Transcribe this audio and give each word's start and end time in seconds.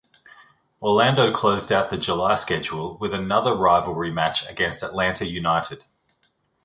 Orlando 0.81 1.31
closed 1.31 1.71
out 1.71 1.91
the 1.91 1.97
July 1.99 2.33
schedule 2.33 2.97
with 2.97 3.13
another 3.13 3.53
rivalry 3.55 4.09
match 4.11 4.43
against 4.49 4.81
Atlanta 4.81 5.27
United. 5.27 5.85